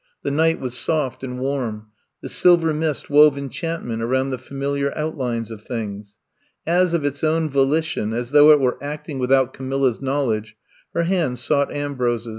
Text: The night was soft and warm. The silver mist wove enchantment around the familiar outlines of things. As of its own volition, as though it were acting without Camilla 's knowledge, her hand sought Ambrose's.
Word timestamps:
The 0.23 0.31
night 0.31 0.59
was 0.59 0.75
soft 0.75 1.23
and 1.23 1.37
warm. 1.37 1.89
The 2.23 2.27
silver 2.29 2.73
mist 2.73 3.07
wove 3.11 3.37
enchantment 3.37 4.01
around 4.01 4.31
the 4.31 4.39
familiar 4.39 4.91
outlines 4.97 5.51
of 5.51 5.61
things. 5.61 6.15
As 6.65 6.95
of 6.95 7.05
its 7.05 7.23
own 7.23 7.47
volition, 7.51 8.11
as 8.11 8.31
though 8.31 8.49
it 8.49 8.59
were 8.59 8.83
acting 8.83 9.19
without 9.19 9.53
Camilla 9.53 9.93
's 9.93 10.01
knowledge, 10.01 10.57
her 10.95 11.03
hand 11.03 11.37
sought 11.37 11.71
Ambrose's. 11.71 12.29